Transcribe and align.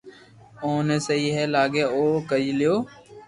آم 0.67 0.79
ني 0.87 0.97
جي 1.05 1.29
سھي 1.35 1.43
لاگي 1.53 1.83
او 1.95 2.01
ڪري 2.29 2.51
ليو 2.59 2.75